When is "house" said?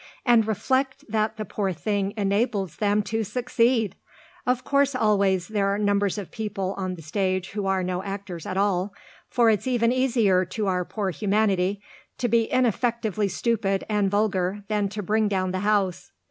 15.59-16.11